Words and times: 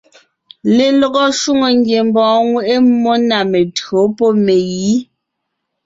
Lelɔgɔ 0.75 1.23
shwòŋo 1.39 1.67
ngiembɔɔn 1.79 2.41
ŋweʼe 2.51 2.75
mmó 2.87 3.13
na 3.27 3.37
mentÿǒ 3.51 3.99
pɔ́ 4.17 4.29
megǐ. 4.45 4.93